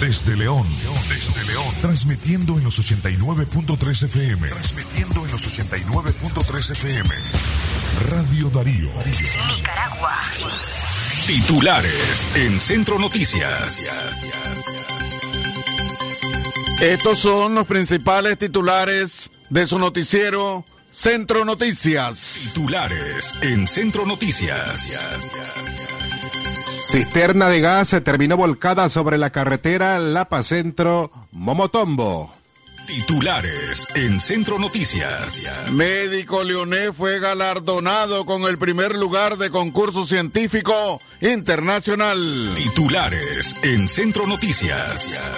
[0.00, 0.66] Desde León.
[1.08, 1.74] Desde León.
[1.80, 4.48] Transmitiendo en los 89.3 FM.
[4.48, 7.08] Transmitiendo en los 89.3 FM.
[8.10, 8.90] Radio Darío.
[9.56, 10.20] Nicaragua.
[11.26, 14.02] Titulares en Centro Noticias.
[16.80, 22.52] Estos son los principales titulares de su noticiero Centro Noticias.
[22.54, 25.08] Titulares en Centro Noticias.
[26.88, 32.32] Cisterna de gas se terminó volcada sobre la carretera Lapa Centro Momotombo.
[32.86, 35.64] Titulares en Centro Noticias.
[35.72, 42.52] Médico Leonés fue galardonado con el primer lugar de concurso científico internacional.
[42.54, 45.32] Titulares en Centro Noticias.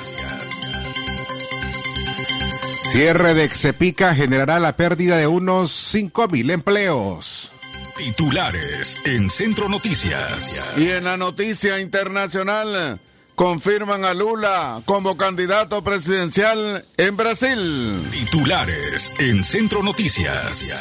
[2.83, 7.53] Cierre de Exepica generará la pérdida de unos 5.000 empleos.
[7.99, 10.73] Titulares en Centro Noticias.
[10.77, 13.01] Y en la noticia internacional,
[13.35, 18.09] confirman a Lula como candidato presidencial en Brasil.
[18.13, 20.79] Titulares en Centro Noticias.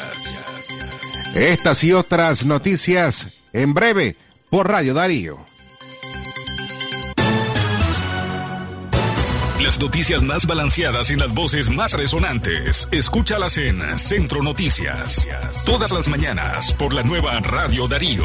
[1.34, 4.16] Estas y otras noticias en breve
[4.48, 5.47] por Radio Darío.
[9.68, 12.88] Las noticias más balanceadas y las voces más resonantes.
[12.90, 15.28] Escúchalas en Centro Noticias.
[15.66, 18.24] Todas las mañanas por la nueva Radio Darío.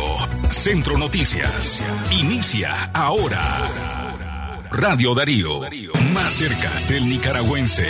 [0.52, 1.84] Centro Noticias.
[2.12, 3.44] Inicia ahora.
[4.72, 5.60] Radio Darío.
[6.14, 7.88] Más cerca del nicaragüense.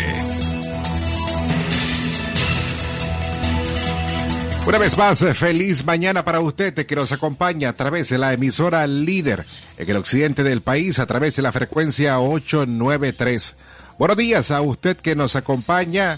[4.66, 8.32] Una vez más, eh, feliz mañana para usted que nos acompaña a través de la
[8.32, 9.46] emisora líder
[9.78, 13.58] en el occidente del país a través de la frecuencia 893.
[14.00, 16.18] Buenos días a usted que nos acompaña,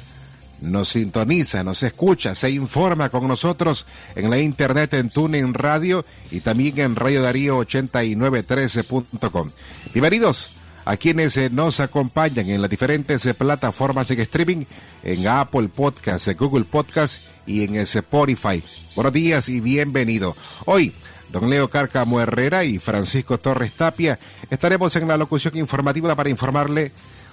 [0.62, 6.42] nos sintoniza, nos escucha, se informa con nosotros en la internet en TuneIn Radio y
[6.42, 9.50] también en Radio Darío 8913.com.
[9.92, 10.55] Bienvenidos
[10.86, 14.66] a quienes eh, nos acompañan en las diferentes eh, plataformas en streaming,
[15.04, 18.64] en Apple Podcast, en Google Podcast y en Spotify.
[18.96, 20.36] Buenos días y bienvenido.
[20.66, 20.94] Hoy,
[21.32, 24.20] don Leo Cárcamo Herrera y Francisco Torres Tapia
[24.50, 26.92] estaremos en la locución informativa para informarle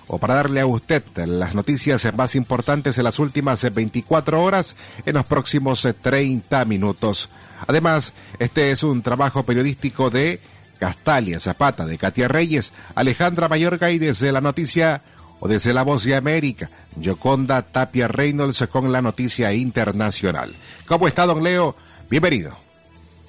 [0.08, 5.14] o para darle a usted las noticias más importantes de las últimas 24 horas en
[5.14, 7.28] los próximos 30 minutos.
[7.66, 10.40] Además, este es un trabajo periodístico de
[10.82, 15.00] Castalia Zapata, de Katia Reyes, Alejandra Mayorga y desde la noticia
[15.38, 20.52] o desde la voz de América, Yoconda Tapia Reynolds con la noticia internacional.
[20.88, 21.76] ¿Cómo está, don Leo?
[22.10, 22.58] Bienvenido.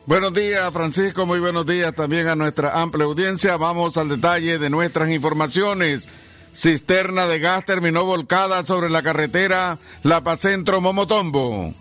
[0.07, 1.27] Buenos días, Francisco.
[1.27, 3.55] Muy buenos días también a nuestra amplia audiencia.
[3.55, 6.07] Vamos al detalle de nuestras informaciones.
[6.55, 11.71] Cisterna de gas terminó volcada sobre la carretera La Paz Centro Momotombo.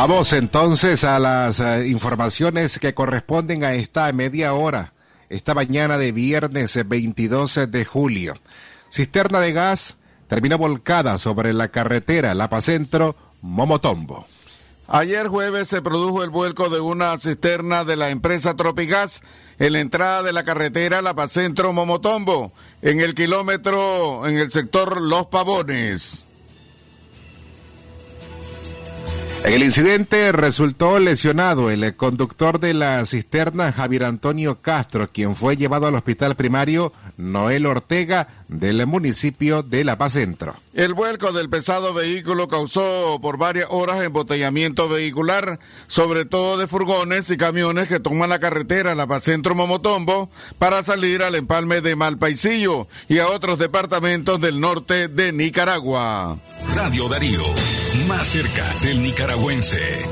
[0.00, 4.92] Vamos entonces a las eh, informaciones que corresponden a esta media hora,
[5.28, 8.34] esta mañana de viernes 22 de julio.
[8.92, 9.96] Cisterna de gas
[10.28, 14.28] terminó volcada sobre la carretera Lapa Centro, Momotombo.
[14.86, 19.22] Ayer jueves se produjo el vuelco de una cisterna de la empresa Tropigas
[19.58, 25.00] en la entrada de la carretera La Centro Momotombo, en el kilómetro en el sector
[25.00, 26.27] Los Pavones.
[29.44, 35.56] En el incidente resultó lesionado el conductor de la cisterna Javier Antonio Castro, quien fue
[35.56, 40.56] llevado al hospital primario Noel Ortega del municipio de La Paz Centro.
[40.74, 47.30] El vuelco del pesado vehículo causó por varias horas embotellamiento vehicular, sobre todo de furgones
[47.30, 51.96] y camiones que toman la carretera La Paz Centro Momotombo para salir al empalme de
[51.96, 56.38] Malpaisillo y a otros departamentos del norte de Nicaragua.
[56.74, 57.42] Radio Darío.
[58.06, 60.04] Más cerca del nicaragüense.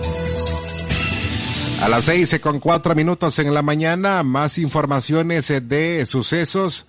[1.83, 6.87] A las seis con cuatro minutos en la mañana, más informaciones de sucesos.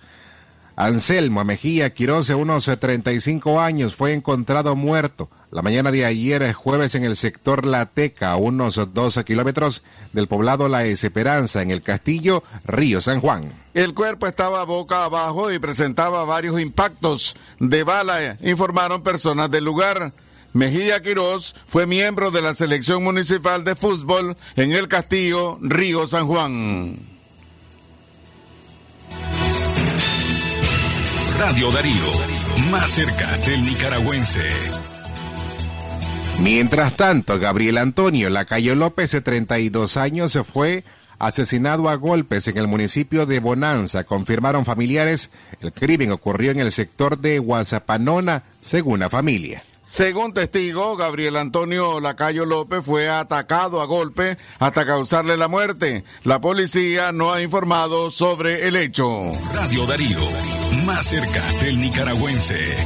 [0.76, 6.94] Anselmo Mejía Quiroz, de unos 35 años, fue encontrado muerto la mañana de ayer, jueves,
[6.94, 11.80] en el sector La Teca, a unos 12 kilómetros del poblado La Esperanza, en el
[11.80, 13.50] castillo Río San Juan.
[13.72, 20.12] El cuerpo estaba boca abajo y presentaba varios impactos de bala, informaron personas del lugar.
[20.52, 26.26] Mejía Quirós fue miembro de la selección municipal de fútbol en el Castillo Río San
[26.26, 26.96] Juan.
[31.38, 32.04] Radio Darío,
[32.70, 34.48] más cerca del nicaragüense.
[36.40, 40.84] Mientras tanto, Gabriel Antonio Lacayo López, de 32 años, se fue
[41.18, 44.04] asesinado a golpes en el municipio de Bonanza.
[44.04, 45.30] Confirmaron familiares,
[45.60, 49.62] el crimen ocurrió en el sector de Guasapanona, según la familia.
[49.88, 56.04] Según testigo, Gabriel Antonio Lacayo López fue atacado a golpe hasta causarle la muerte.
[56.24, 59.08] La policía no ha informado sobre el hecho.
[59.54, 60.18] Radio Darío,
[60.84, 62.76] más cerca del nicaragüense.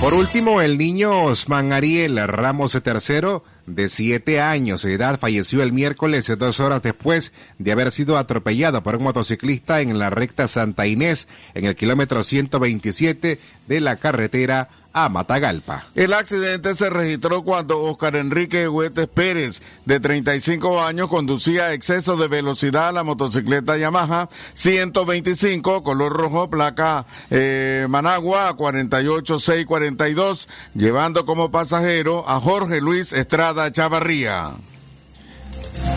[0.00, 5.72] Por último, el niño Osman Ariel Ramos III, de siete años de edad, falleció el
[5.72, 10.86] miércoles dos horas después de haber sido atropellado por un motociclista en la recta Santa
[10.86, 13.38] Inés, en el kilómetro 127
[13.68, 15.86] de la carretera a Matagalpa.
[15.94, 22.16] El accidente se registró cuando Oscar Enrique Huetes Pérez, de 35 años, conducía a exceso
[22.16, 32.28] de velocidad la motocicleta Yamaha 125, color rojo, placa eh, Managua 48642, llevando como pasajero
[32.28, 34.50] a Jorge Luis Estrada Chavarría.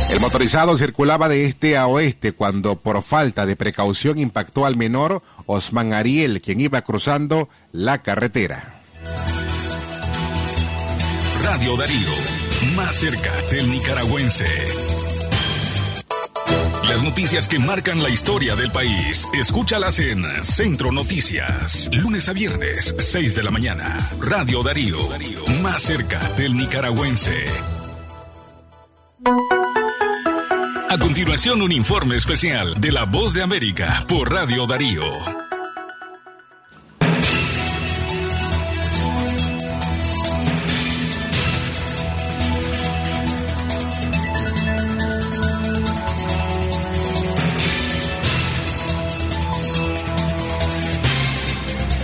[0.10, 5.24] El motorizado circulaba de este a oeste cuando por falta de precaución impactó al menor
[5.48, 8.83] Osman Ariel, quien iba cruzando la carretera.
[11.44, 14.46] Radio Darío, más cerca del nicaragüense.
[16.90, 22.96] Las noticias que marcan la historia del país, escúchalas en Centro Noticias, lunes a viernes,
[23.00, 23.98] 6 de la mañana.
[24.20, 24.98] Radio Darío,
[25.62, 27.46] más cerca del nicaragüense.
[30.90, 35.43] A continuación, un informe especial de La Voz de América por Radio Darío.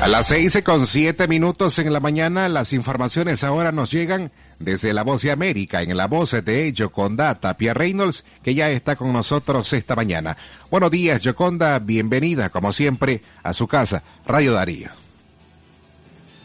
[0.10, 5.04] Las seis con siete minutos en la mañana, las informaciones ahora nos llegan desde La
[5.04, 9.72] Voz de América, en la voz de Yoconda Tapia Reynolds, que ya está con nosotros
[9.72, 10.36] esta mañana.
[10.72, 14.90] Buenos días, Yoconda, bienvenida, como siempre, a su casa, Radio Darío.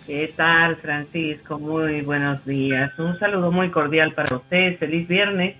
[0.07, 1.59] ¿Qué tal, Francisco?
[1.59, 2.93] Muy buenos días.
[2.99, 4.77] Un saludo muy cordial para usted.
[4.79, 5.57] Feliz viernes.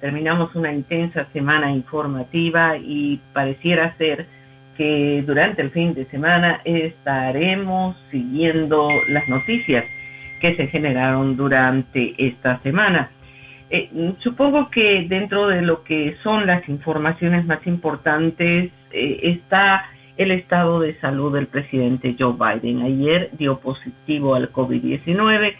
[0.00, 4.26] Terminamos una intensa semana informativa y pareciera ser
[4.76, 9.84] que durante el fin de semana estaremos siguiendo las noticias
[10.40, 13.10] que se generaron durante esta semana.
[13.70, 13.90] Eh,
[14.20, 19.86] supongo que dentro de lo que son las informaciones más importantes eh, está
[20.16, 22.82] el estado de salud del presidente Joe Biden.
[22.82, 25.54] Ayer dio positivo al COVID-19,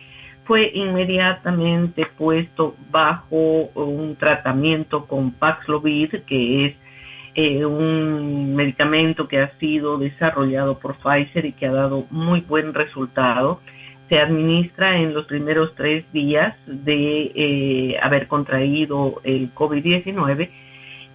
[0.45, 6.75] fue inmediatamente puesto bajo un tratamiento con Paxlovid, que es
[7.39, 12.73] eh, un medicamento que ha sido desarrollado por Pfizer y que ha dado muy buen
[12.73, 13.61] resultado.
[14.09, 20.49] Se administra en los primeros tres días de eh, haber contraído el COVID-19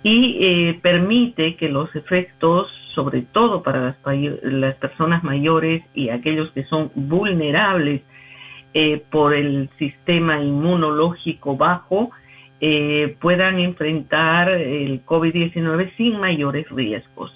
[0.03, 3.95] y eh, permite que los efectos, sobre todo para las,
[4.44, 8.03] las personas mayores y aquellos que son vulnerables
[9.09, 12.12] por el sistema inmunológico bajo,
[12.63, 17.35] eh, puedan enfrentar el COVID-19 sin mayores riesgos.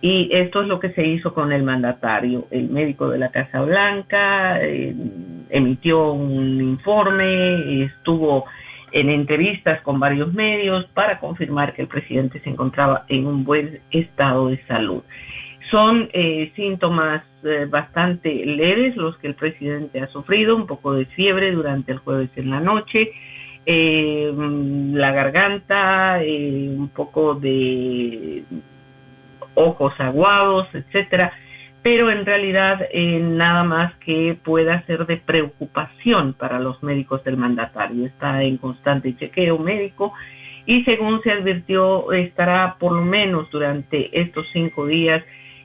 [0.00, 2.48] Y esto es lo que se hizo con el mandatario.
[2.50, 4.96] El médico de la Casa Blanca eh,
[5.50, 8.46] emitió un informe, estuvo
[8.90, 13.78] en entrevistas con varios medios para confirmar que el presidente se encontraba en un buen
[13.92, 15.04] estado de salud.
[15.70, 17.22] Son eh, síntomas
[17.70, 22.30] bastante leves los que el presidente ha sufrido, un poco de fiebre durante el jueves
[22.34, 23.12] en la noche,
[23.70, 24.32] eh,
[24.94, 28.42] la garganta, eh, un poco de
[29.52, 31.34] ojos aguados, etcétera,
[31.82, 37.36] pero en realidad eh, nada más que pueda ser de preocupación para los médicos del
[37.36, 38.06] mandatario.
[38.06, 40.14] Está en constante chequeo médico
[40.64, 45.22] y según se advirtió estará por lo menos durante estos cinco días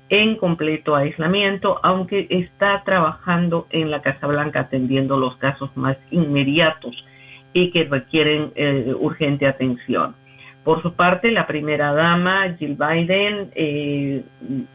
[0.10, 7.06] en completo aislamiento, aunque está trabajando en la Casa Blanca atendiendo los casos más inmediatos
[7.54, 10.16] y que requieren eh, urgente atención.
[10.64, 14.24] Por su parte, la primera dama, Jill Biden, eh,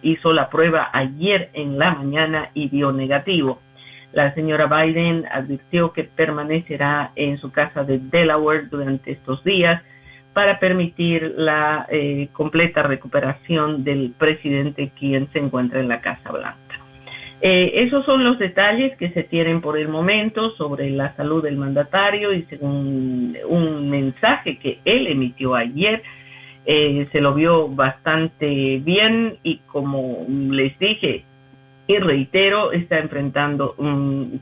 [0.03, 3.61] hizo la prueba ayer en la mañana y dio negativo.
[4.13, 9.83] La señora Biden advirtió que permanecerá en su casa de Delaware durante estos días
[10.35, 16.68] para permitir la eh, completa recuperación del presidente quien se encuentra en la Casa Blanca.
[17.41, 21.57] Eh, esos son los detalles que se tienen por el momento sobre la salud del
[21.57, 26.03] mandatario y según un mensaje que él emitió ayer,
[26.67, 31.25] eh, se lo vio bastante bien y como les dije
[31.87, 33.75] y reitero, está enfrentando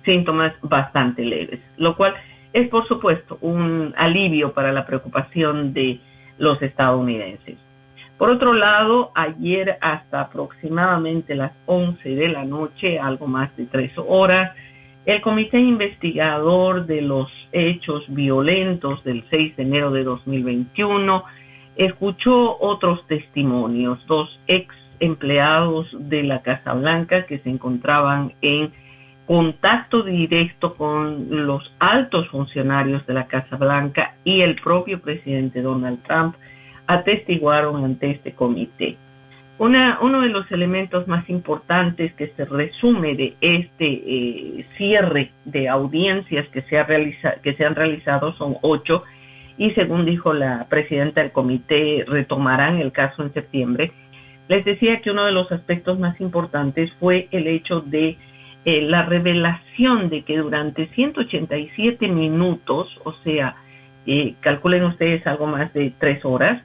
[0.04, 2.14] síntomas bastante leves, lo cual
[2.52, 6.00] es por supuesto un alivio para la preocupación de
[6.38, 7.56] los estadounidenses.
[8.18, 13.92] Por otro lado, ayer hasta aproximadamente las 11 de la noche, algo más de tres
[13.96, 14.56] horas,
[15.04, 21.25] el comité investigador de los hechos violentos del 6 de enero de 2021
[21.76, 28.73] escuchó otros testimonios, dos ex empleados de la Casa Blanca que se encontraban en
[29.26, 36.02] contacto directo con los altos funcionarios de la Casa Blanca y el propio presidente Donald
[36.02, 36.35] Trump
[36.86, 38.96] atestiguaron ante este comité.
[39.58, 45.70] Una, uno de los elementos más importantes que se resume de este eh, cierre de
[45.70, 49.04] audiencias que se, han realizado son ocho
[49.56, 53.92] y según dijo la presidenta del comité retomarán el caso en septiembre.
[54.48, 58.18] Les decía que uno de los aspectos más importantes fue el hecho de
[58.66, 63.56] eh, la revelación de que durante 187 minutos, o sea,
[64.06, 66.62] eh, calculen ustedes algo más de tres horas,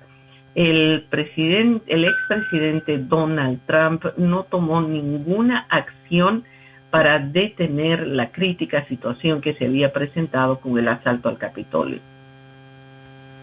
[0.55, 6.43] el presidente, el expresidente Donald Trump no tomó ninguna acción
[6.89, 11.99] para detener la crítica situación que se había presentado con el asalto al Capitolio.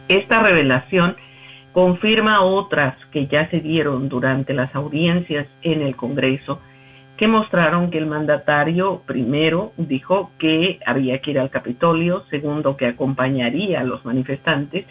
[0.09, 1.17] Esta revelación
[1.73, 6.61] confirma otras que ya se dieron durante las audiencias en el Congreso
[7.17, 12.87] que mostraron que el mandatario primero dijo que había que ir al Capitolio, segundo que
[12.87, 14.87] acompañaría a los manifestantes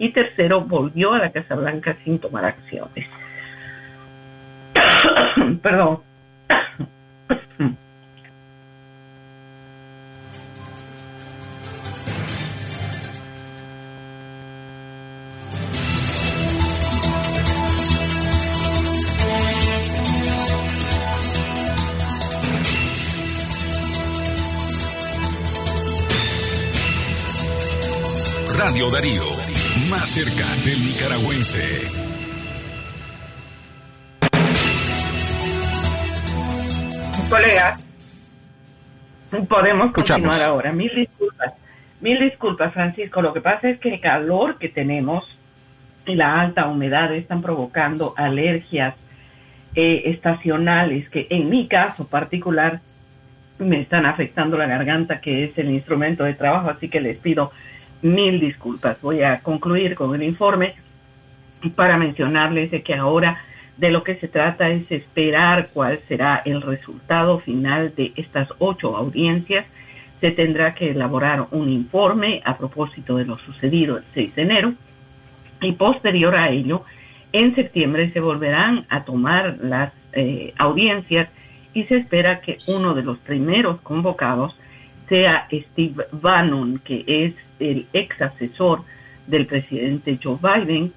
[0.00, 3.06] y tercero, volvió a la Casa Blanca sin tomar acciones.
[5.62, 6.00] Perdón.
[28.56, 29.39] Radio Darío
[29.90, 31.58] más cerca del nicaragüense.
[37.28, 37.82] Colegas,
[39.48, 40.72] podemos continuar ahora.
[40.72, 41.54] Mil disculpas.
[42.00, 43.20] Mil disculpas, Francisco.
[43.20, 45.24] Lo que pasa es que el calor que tenemos
[46.06, 48.94] y la alta humedad están provocando alergias
[49.74, 52.80] eh, estacionales que en mi caso particular
[53.58, 57.52] me están afectando la garganta, que es el instrumento de trabajo, así que les pido
[58.02, 59.00] mil disculpas.
[59.00, 60.74] Voy a concluir con el informe
[61.74, 63.42] para mencionarles de que ahora
[63.76, 68.96] de lo que se trata es esperar cuál será el resultado final de estas ocho
[68.96, 69.66] audiencias.
[70.20, 74.74] Se tendrá que elaborar un informe a propósito de lo sucedido el 6 de enero
[75.62, 76.84] y posterior a ello,
[77.32, 81.28] en septiembre se volverán a tomar las eh, audiencias
[81.74, 84.56] y se espera que uno de los primeros convocados
[85.10, 88.84] sea Steve Bannon, que es el ex asesor
[89.26, 90.92] del presidente Joe Biden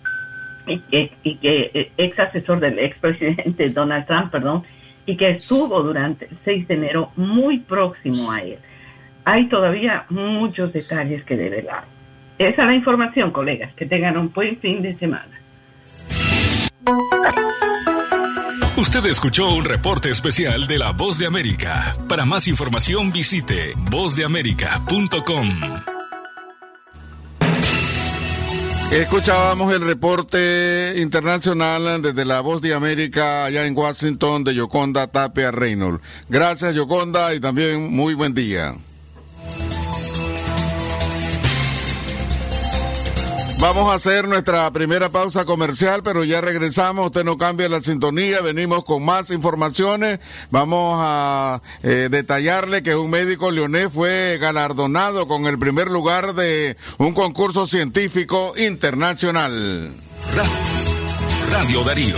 [0.68, 4.64] y, que eh, ex asesor del ex presidente Donald Trump, perdón,
[5.06, 8.60] y que estuvo durante el 6 de enero muy próximo a él.
[9.26, 11.84] Hay todavía muchos detalles que develar.
[12.38, 13.74] Esa es la información, colegas.
[13.74, 15.26] Que tengan un buen fin de semana.
[18.84, 21.96] Usted escuchó un reporte especial de La Voz de América.
[22.10, 25.50] Para más información visite vozdeamerica.com.
[28.92, 35.50] Escuchábamos el reporte internacional desde la Voz de América allá en Washington de Yoconda Tapia
[35.52, 36.04] Reynolds.
[36.28, 38.76] Gracias Yoconda y también muy buen día.
[43.64, 47.06] Vamos a hacer nuestra primera pausa comercial, pero ya regresamos.
[47.06, 48.42] Usted no cambia la sintonía.
[48.42, 50.20] Venimos con más informaciones.
[50.50, 56.76] Vamos a eh, detallarle que un médico leonés fue galardonado con el primer lugar de
[56.98, 59.94] un concurso científico internacional.
[61.50, 62.18] Radio Darío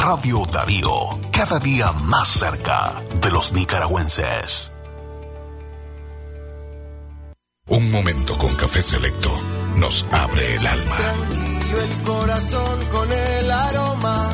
[0.00, 4.72] Radio Darío, cada día más cerca de los nicaragüenses.
[7.66, 9.30] Un momento con café selecto
[9.76, 10.96] nos abre el alma.
[10.96, 14.30] Tranquilo el corazón con el aroma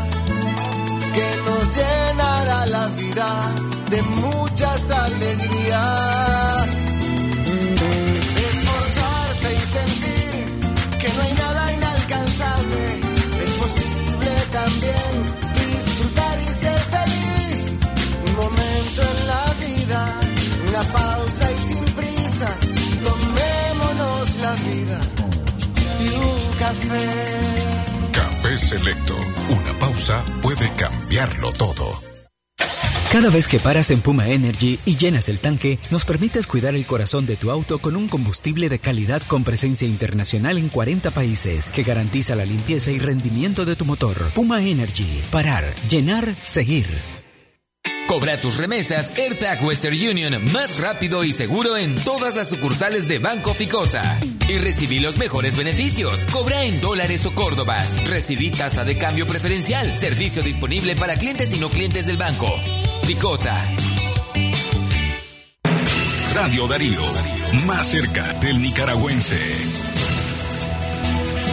[1.14, 3.54] que nos llenará la vida
[3.90, 6.66] de muchas alegrías.
[8.48, 10.44] Esforzarte y sentir
[10.98, 13.00] que no hay nada inalcanzable
[13.44, 15.49] es posible también
[26.70, 28.12] café.
[28.12, 29.16] Café Selecto.
[29.48, 31.98] Una pausa puede cambiarlo todo.
[33.12, 36.86] Cada vez que paras en Puma Energy y llenas el tanque, nos permites cuidar el
[36.86, 41.68] corazón de tu auto con un combustible de calidad con presencia internacional en 40 países
[41.70, 44.16] que garantiza la limpieza y rendimiento de tu motor.
[44.32, 45.22] Puma Energy.
[45.32, 46.86] Parar, llenar, seguir.
[48.10, 53.20] Cobra tus remesas AirTag Western Union más rápido y seguro en todas las sucursales de
[53.20, 54.18] Banco Ficosa.
[54.48, 56.24] Y recibí los mejores beneficios.
[56.24, 58.04] Cobra en dólares o córdobas.
[58.08, 59.94] Recibí tasa de cambio preferencial.
[59.94, 62.52] Servicio disponible para clientes y no clientes del banco.
[63.04, 63.56] Ficosa.
[66.34, 67.02] Radio Darío.
[67.64, 69.38] Más cerca del nicaragüense.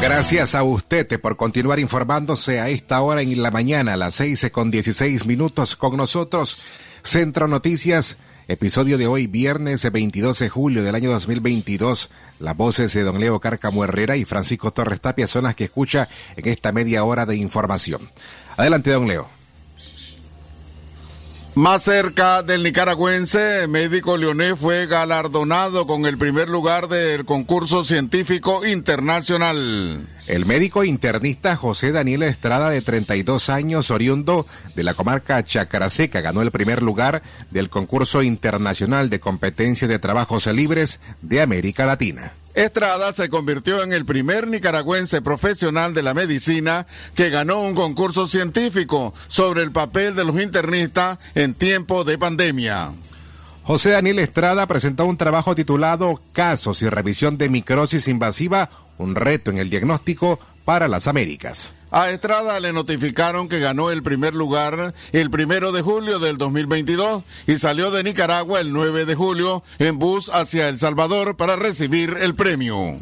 [0.01, 4.49] Gracias a usted por continuar informándose a esta hora en la mañana, a las 6
[4.51, 6.61] con 16 minutos con nosotros.
[7.03, 12.11] Centro Noticias, episodio de hoy, viernes 22 de julio del año 2022.
[12.39, 16.07] Las voces de don Leo Cárcamo Herrera y Francisco Torres Tapia son las que escucha
[16.35, 18.01] en esta media hora de información.
[18.55, 19.36] Adelante, don Leo.
[21.57, 28.63] Más cerca del nicaragüense, médico Leoné fue galardonado con el primer lugar del concurso científico
[28.63, 30.05] internacional.
[30.27, 34.45] El médico internista José Daniel Estrada, de 32 años, oriundo
[34.75, 40.45] de la comarca Chacaraseca, ganó el primer lugar del concurso internacional de competencias de trabajos
[40.45, 42.33] libres de América Latina.
[42.57, 48.25] Estrada se convirtió en el primer nicaragüense profesional de la medicina que ganó un concurso
[48.25, 52.93] científico sobre el papel de los internistas en tiempo de pandemia.
[53.61, 59.51] José Daniel Estrada presentó un trabajo titulado Casos y revisión de microsis invasiva, un reto
[59.51, 61.75] en el diagnóstico para las Américas.
[61.89, 67.23] A Estrada le notificaron que ganó el primer lugar el primero de julio del 2022
[67.47, 72.17] y salió de Nicaragua el 9 de julio en bus hacia El Salvador para recibir
[72.19, 72.99] el premio.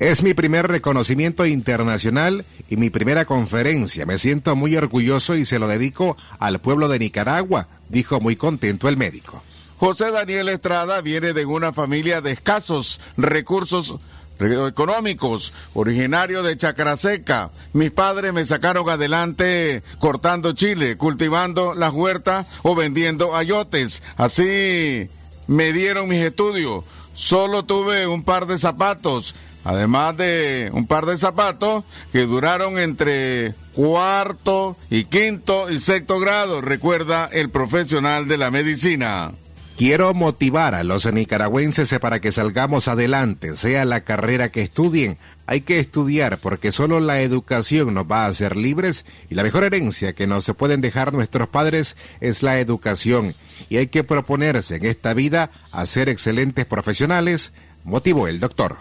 [0.00, 4.06] Es mi primer reconocimiento internacional y mi primera conferencia.
[4.06, 8.88] Me siento muy orgulloso y se lo dedico al pueblo de Nicaragua, dijo muy contento
[8.88, 9.42] el médico.
[9.76, 13.96] José Daniel Estrada viene de una familia de escasos recursos
[14.40, 17.50] económicos, originario de Chacraseca.
[17.72, 24.02] Mis padres me sacaron adelante cortando chile, cultivando las huertas o vendiendo ayotes.
[24.16, 25.08] Así
[25.46, 26.84] me dieron mis estudios.
[27.12, 33.54] Solo tuve un par de zapatos, además de un par de zapatos que duraron entre
[33.72, 39.32] cuarto y quinto y sexto grado, recuerda el profesional de la medicina.
[39.76, 45.18] Quiero motivar a los nicaragüenses para que salgamos adelante, sea la carrera que estudien.
[45.46, 49.64] Hay que estudiar porque solo la educación nos va a hacer libres y la mejor
[49.64, 53.34] herencia que nos pueden dejar nuestros padres es la educación.
[53.68, 58.78] Y hay que proponerse en esta vida a ser excelentes profesionales, motivó el doctor.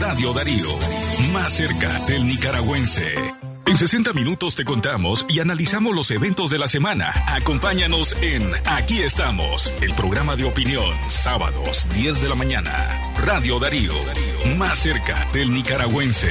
[0.00, 0.76] Radio Darío,
[1.32, 3.14] más cerca del nicaragüense.
[3.66, 7.12] En 60 minutos te contamos y analizamos los eventos de la semana.
[7.26, 12.72] Acompáñanos en Aquí estamos, el programa de opinión, sábados 10 de la mañana.
[13.24, 13.92] Radio Darío,
[14.56, 16.30] más cerca del nicaragüense.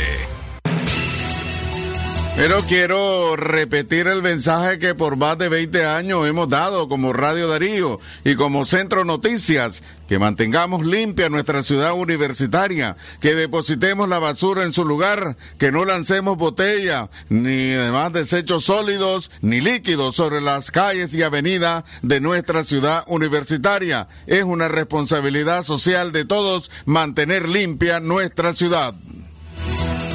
[2.38, 7.48] Pero quiero repetir el mensaje que por más de 20 años hemos dado como Radio
[7.48, 14.64] Darío y como Centro Noticias, que mantengamos limpia nuestra ciudad universitaria, que depositemos la basura
[14.64, 20.72] en su lugar, que no lancemos botella, ni demás desechos sólidos ni líquidos sobre las
[20.72, 24.10] calles y avenidas de nuestra ciudad universitaria.
[24.28, 28.94] Es una responsabilidad social de todos mantener limpia nuestra ciudad.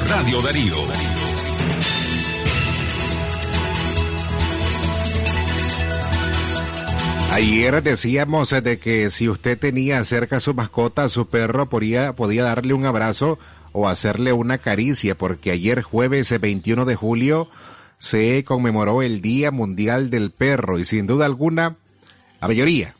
[0.07, 1.20] Radio Darío.
[7.31, 12.43] Ayer decíamos de que si usted tenía cerca a su mascota, su perro, podía, podía
[12.43, 13.39] darle un abrazo
[13.71, 17.49] o hacerle una caricia, porque ayer jueves 21 de julio
[17.99, 21.77] se conmemoró el Día Mundial del Perro y sin duda alguna,
[22.41, 22.95] la mayoría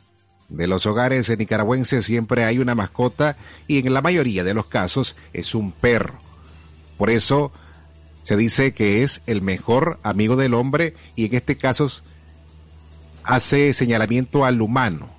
[0.48, 3.36] de los hogares nicaragüenses siempre hay una mascota
[3.68, 6.18] y en la mayoría de los casos es un perro.
[6.96, 7.52] Por eso
[8.22, 11.90] se dice que es el mejor amigo del hombre y en este caso
[13.24, 15.10] hace señalamiento al humano,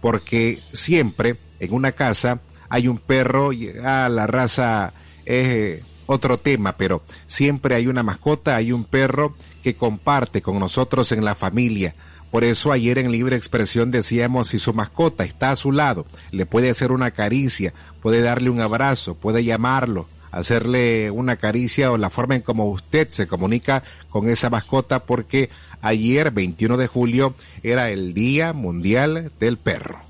[0.00, 6.38] porque siempre en una casa hay un perro, y, ah, la raza es eh, otro
[6.38, 11.34] tema, pero siempre hay una mascota, hay un perro que comparte con nosotros en la
[11.34, 11.94] familia.
[12.30, 16.46] Por eso ayer en Libre Expresión decíamos si su mascota está a su lado, le
[16.46, 22.08] puede hacer una caricia, puede darle un abrazo, puede llamarlo, hacerle una caricia o la
[22.08, 25.50] forma en como usted se comunica con esa mascota porque
[25.82, 30.00] ayer 21 de julio era el Día Mundial del Perro.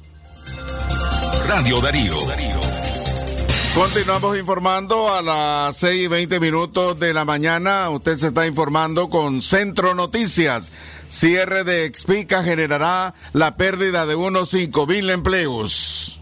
[1.49, 2.17] Radio Darío.
[3.75, 7.89] Continuamos informando a las 6 y 20 minutos de la mañana.
[7.89, 10.73] Usted se está informando con Centro Noticias.
[11.09, 16.22] Cierre de Expica generará la pérdida de unos 5 mil empleos.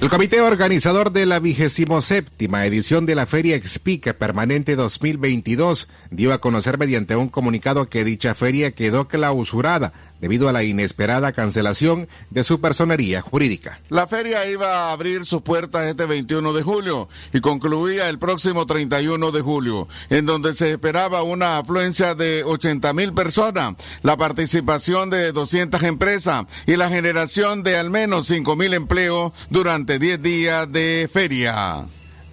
[0.00, 6.32] El comité organizador de la vigésimo séptima edición de la Feria Expica Permanente 2022 dio
[6.32, 12.08] a conocer mediante un comunicado que dicha feria quedó clausurada debido a la inesperada cancelación
[12.30, 13.80] de su personería jurídica.
[13.88, 18.66] La feria iba a abrir sus puertas este 21 de julio y concluía el próximo
[18.66, 25.10] 31 de julio, en donde se esperaba una afluencia de 80 mil personas, la participación
[25.10, 30.72] de 200 empresas y la generación de al menos 5 mil empleos durante 10 días
[30.72, 31.86] de feria.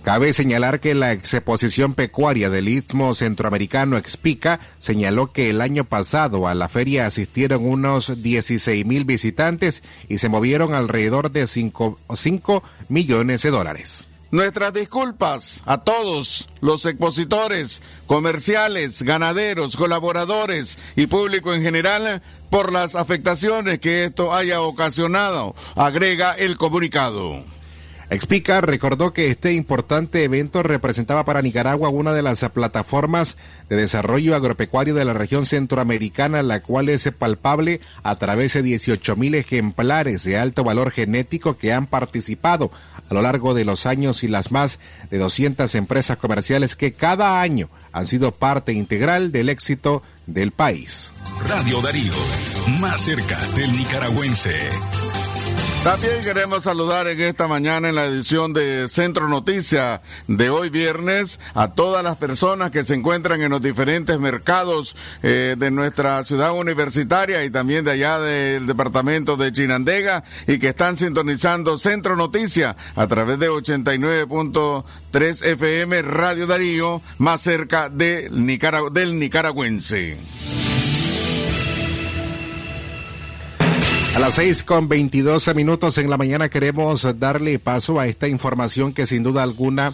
[0.06, 6.48] Cabe señalar que la exposición pecuaria del Istmo Centroamericano Expica señaló que el año pasado
[6.48, 12.64] a la feria asistieron unos 16 mil visitantes y se movieron alrededor de 5, 5
[12.88, 14.08] millones de dólares.
[14.30, 22.94] Nuestras disculpas a todos los expositores, comerciales, ganaderos, colaboradores y público en general por las
[22.94, 27.55] afectaciones que esto haya ocasionado, agrega el comunicado.
[28.10, 33.38] Explica recordó que este importante evento representaba para Nicaragua una de las plataformas
[33.68, 39.16] de desarrollo agropecuario de la región centroamericana, la cual es palpable a través de 18
[39.16, 42.72] mil ejemplares de alto valor genético que han participado
[43.10, 47.42] a lo largo de los años y las más de 200 empresas comerciales que cada
[47.42, 51.12] año han sido parte integral del éxito del país.
[51.48, 52.14] Radio Darío,
[52.80, 54.70] más cerca del nicaragüense.
[55.86, 61.40] También queremos saludar en esta mañana en la edición de Centro Noticias de hoy viernes
[61.54, 66.54] a todas las personas que se encuentran en los diferentes mercados eh, de nuestra ciudad
[66.54, 72.76] universitaria y también de allá del departamento de Chinandega y que están sintonizando Centro Noticias
[72.96, 80.18] a través de 89.3 FM Radio Darío más cerca del nicaragüense.
[84.16, 88.94] A las seis con veintidós minutos en la mañana queremos darle paso a esta información
[88.94, 89.94] que sin duda alguna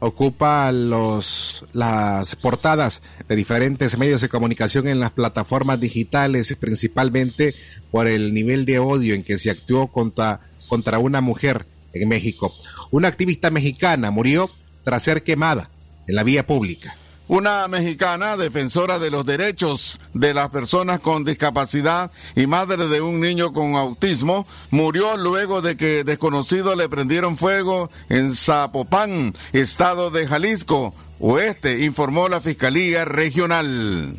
[0.00, 7.54] ocupa los las portadas de diferentes medios de comunicación en las plataformas digitales, principalmente
[7.92, 12.52] por el nivel de odio en que se actuó contra, contra una mujer en México.
[12.90, 14.50] Una activista mexicana murió
[14.82, 15.70] tras ser quemada
[16.08, 16.96] en la vía pública.
[17.30, 23.20] Una mexicana defensora de los derechos de las personas con discapacidad y madre de un
[23.20, 30.26] niño con autismo murió luego de que desconocidos le prendieron fuego en Zapopan, estado de
[30.26, 34.16] Jalisco, oeste, informó la Fiscalía Regional.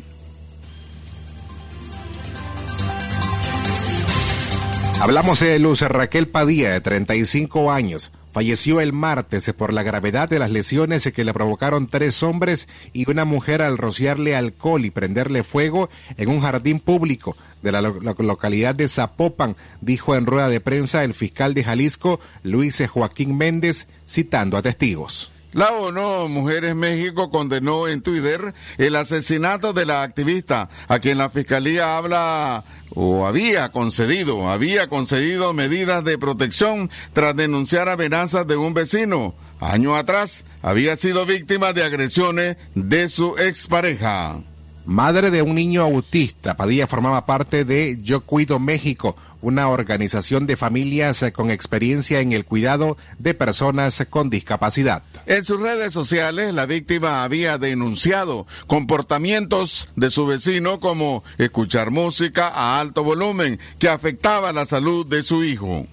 [5.02, 10.38] Hablamos de Luz Raquel Padilla, de 35 años falleció el martes por la gravedad de
[10.38, 15.44] las lesiones que le provocaron tres hombres y una mujer al rociarle alcohol y prenderle
[15.44, 21.04] fuego en un jardín público de la, localidad de Zapopan, dijo en rueda de prensa
[21.04, 25.31] el fiscal de Jalisco, Luis Joaquín Méndez, citando a testigos.
[25.52, 31.28] La ONU Mujeres México condenó en Twitter el asesinato de la activista, a quien la
[31.28, 38.72] fiscalía habla o había concedido, había concedido medidas de protección tras denunciar amenazas de un
[38.72, 39.34] vecino.
[39.60, 44.38] Año atrás había sido víctima de agresiones de su expareja.
[44.84, 50.56] Madre de un niño autista, Padilla formaba parte de Yo Cuido México, una organización de
[50.56, 55.04] familias con experiencia en el cuidado de personas con discapacidad.
[55.26, 62.48] En sus redes sociales, la víctima había denunciado comportamientos de su vecino como escuchar música
[62.48, 65.86] a alto volumen que afectaba la salud de su hijo.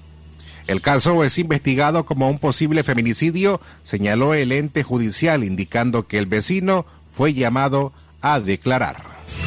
[0.65, 6.25] El caso es investigado como un posible feminicidio, señaló el ente judicial, indicando que el
[6.25, 8.95] vecino fue llamado a declarar.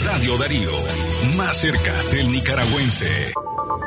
[0.05, 0.73] Radio Darío,
[1.37, 3.33] más cerca del nicaragüense.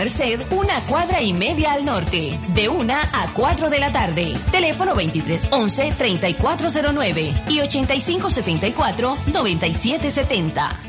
[0.01, 4.33] Merced, una cuadra y media al norte, de 1 a 4 de la tarde.
[4.51, 10.79] Teléfono 2311 3409 y 8574 9770.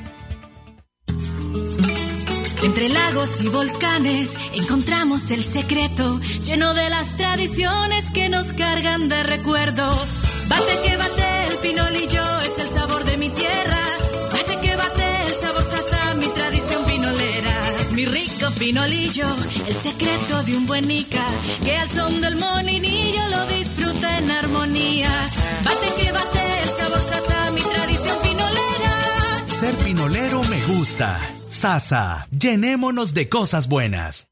[2.62, 9.24] Entre lagos y volcanes encontramos el secreto lleno de las tradiciones que nos cargan de
[9.24, 9.90] recuerdo.
[10.48, 13.71] Bate que bate el pinolillo es el sabor de mi tierra.
[18.02, 19.26] Mi rico pinolillo,
[19.66, 21.24] el secreto de un buen Ica
[21.62, 25.08] que al son del moninillo lo disfruta en armonía.
[25.64, 29.46] Bate que bate el sabor sasa, mi tradición pinolera.
[29.46, 31.20] Ser pinolero me gusta.
[31.46, 34.31] Sasa, llenémonos de cosas buenas.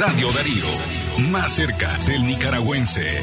[0.00, 0.64] Radio Darío,
[1.30, 3.18] más cerca del nicaragüense.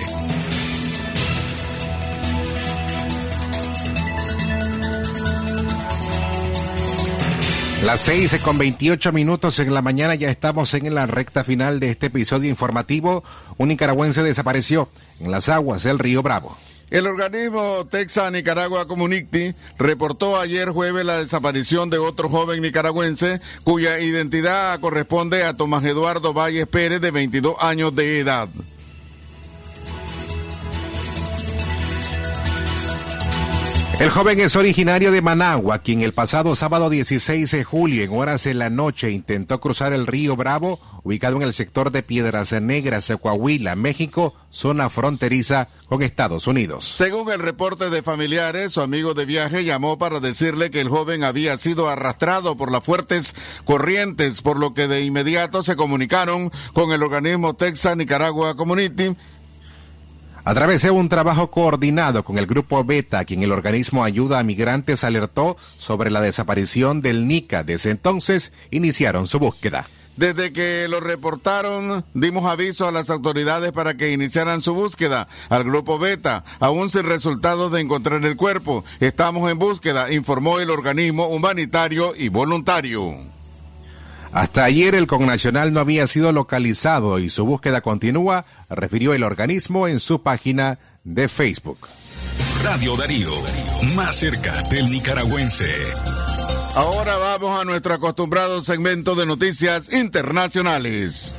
[7.83, 11.89] Las seis con 28 minutos en la mañana ya estamos en la recta final de
[11.89, 13.23] este episodio informativo.
[13.57, 14.87] Un nicaragüense desapareció
[15.19, 16.55] en las aguas del río Bravo.
[16.89, 23.99] El organismo Texas Nicaragua Community reportó ayer jueves la desaparición de otro joven nicaragüense cuya
[23.99, 28.47] identidad corresponde a Tomás Eduardo Valles Pérez de 22 años de edad.
[33.99, 38.43] El joven es originario de Managua, quien el pasado sábado 16 de julio en horas
[38.43, 43.11] de la noche intentó cruzar el río Bravo, ubicado en el sector de Piedras Negras,
[43.19, 46.85] Coahuila, México, zona fronteriza con Estados Unidos.
[46.85, 51.23] Según el reporte de familiares, su amigo de viaje llamó para decirle que el joven
[51.23, 53.33] había sido arrastrado por las fuertes
[53.65, 59.15] corrientes, por lo que de inmediato se comunicaron con el organismo Texas Nicaragua Community
[60.47, 64.43] a través de un trabajo coordinado con el grupo Beta, quien el organismo Ayuda a
[64.43, 67.63] Migrantes alertó sobre la desaparición del NICA.
[67.63, 69.89] Desde entonces iniciaron su búsqueda.
[70.15, 75.65] Desde que lo reportaron, dimos aviso a las autoridades para que iniciaran su búsqueda al
[75.65, 78.85] grupo Beta, aún sin resultados de encontrar el cuerpo.
[79.01, 83.36] Estamos en búsqueda, informó el organismo humanitario y voluntario.
[84.31, 89.87] Hasta ayer el connacional no había sido localizado y su búsqueda continúa, refirió el organismo
[89.87, 91.87] en su página de Facebook.
[92.63, 93.31] Radio Darío,
[93.95, 95.71] más cerca del nicaragüense.
[96.75, 101.35] Ahora vamos a nuestro acostumbrado segmento de noticias internacionales.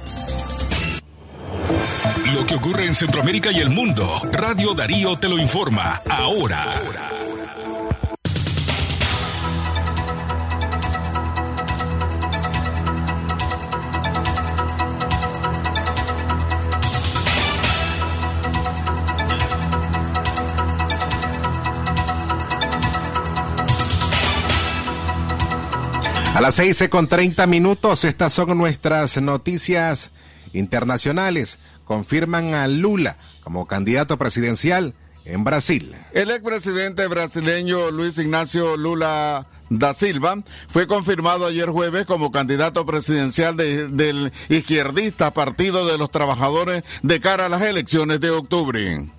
[2.35, 6.65] Lo que ocurre en Centroamérica y el mundo, Radio Darío te lo informa ahora.
[26.49, 30.13] Las seis con treinta minutos, estas son nuestras noticias
[30.55, 31.59] internacionales.
[31.85, 34.95] Confirman a Lula como candidato presidencial
[35.27, 35.95] en Brasil.
[36.15, 43.55] El expresidente brasileño Luis Ignacio Lula da Silva fue confirmado ayer jueves como candidato presidencial
[43.55, 49.11] del izquierdista Partido de los Trabajadores de cara a las elecciones de octubre.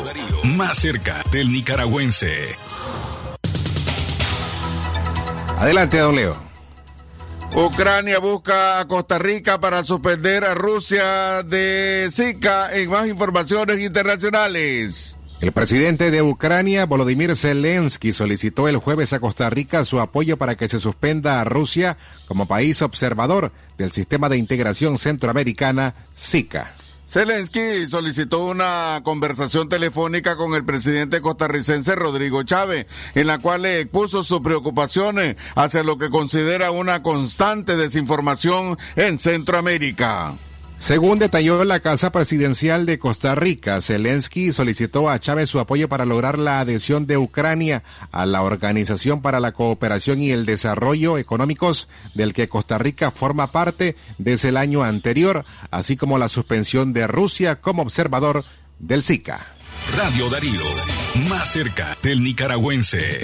[0.56, 2.56] más cerca del nicaragüense.
[5.58, 6.50] Adelante, don Leo.
[7.56, 15.18] Ucrania busca a Costa Rica para suspender a Rusia de Zika en más informaciones internacionales.
[15.42, 20.58] El presidente de Ucrania, Volodymyr Zelensky, solicitó el jueves a Costa Rica su apoyo para
[20.58, 21.98] que se suspenda a Rusia
[22.28, 26.76] como país observador del sistema de integración centroamericana SICA.
[27.08, 34.24] Zelensky solicitó una conversación telefónica con el presidente costarricense Rodrigo Chávez, en la cual expuso
[34.24, 40.36] sus preocupaciones hacia lo que considera una constante desinformación en Centroamérica.
[40.80, 46.06] Según detalló la Casa Presidencial de Costa Rica, Zelensky solicitó a Chávez su apoyo para
[46.06, 51.90] lograr la adhesión de Ucrania a la Organización para la Cooperación y el Desarrollo Económicos,
[52.16, 57.08] del que Costa Rica forma parte desde el año anterior, así como la suspensión de
[57.08, 58.46] Rusia como observador
[58.80, 59.46] del SICA.
[59.98, 60.64] Radio Darío,
[61.30, 63.20] más cerca del nicaragüense.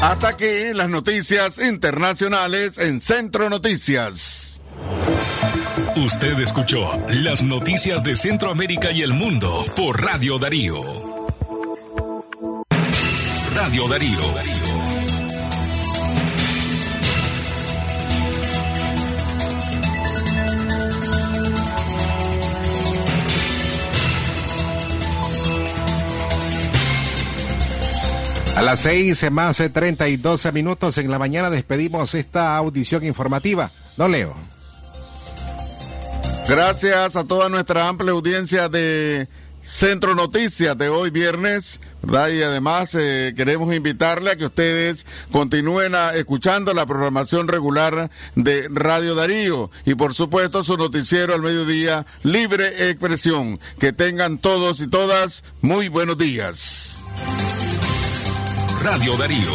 [0.00, 4.55] Hasta aquí las noticias internacionales en Centro Noticias.
[5.96, 10.82] Usted escuchó las noticias de Centroamérica y el mundo por Radio Darío.
[13.54, 14.18] Radio Darío.
[28.56, 33.70] A las seis más de 32 minutos en la mañana despedimos esta audición informativa.
[33.98, 34.55] Don Leo.
[36.48, 39.26] Gracias a toda nuestra amplia audiencia de
[39.62, 42.28] Centro Noticias de hoy viernes, ¿verdad?
[42.28, 49.16] Y además eh, queremos invitarle a que ustedes continúen escuchando la programación regular de Radio
[49.16, 53.58] Darío y por supuesto su noticiero al mediodía, Libre Expresión.
[53.80, 57.04] Que tengan todos y todas muy buenos días.
[58.84, 59.50] Radio Darío.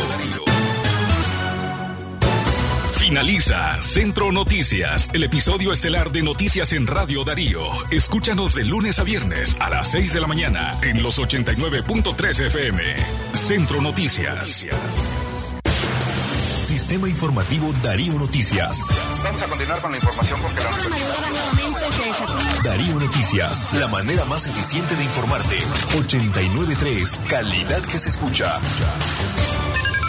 [3.01, 7.59] Finaliza Centro Noticias, el episodio estelar de Noticias en Radio Darío.
[7.89, 12.83] Escúchanos de lunes a viernes a las 6 de la mañana en los 89.3 FM.
[13.33, 14.67] Centro Noticias.
[16.61, 18.85] Sistema Informativo Darío Noticias.
[19.23, 20.69] Vamos a continuar con la información porque la
[22.63, 25.57] Darío Noticias, la manera más eficiente de informarte.
[25.97, 28.59] 89.3, calidad que se escucha.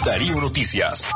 [0.05, 1.07] Darío Noticias.